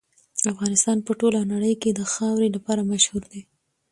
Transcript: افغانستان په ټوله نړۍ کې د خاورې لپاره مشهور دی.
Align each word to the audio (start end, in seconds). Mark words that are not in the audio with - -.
افغانستان 0.51 0.97
په 1.05 1.11
ټوله 1.19 1.39
نړۍ 1.53 1.73
کې 1.81 1.89
د 1.93 2.01
خاورې 2.13 2.47
لپاره 2.55 2.81
مشهور 2.91 3.23
دی. 3.31 3.41